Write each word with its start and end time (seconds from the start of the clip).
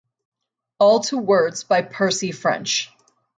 All 0.79 1.01
to 1.01 1.19
words 1.19 1.63
by 1.63 1.83
Percy 1.83 2.31
French. 2.31 2.89